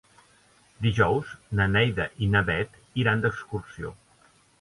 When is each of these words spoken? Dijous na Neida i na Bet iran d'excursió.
Dijous 0.85 1.33
na 1.59 1.67
Neida 1.73 2.07
i 2.27 2.29
na 2.37 2.41
Bet 2.47 2.79
iran 3.03 3.21
d'excursió. 3.27 3.93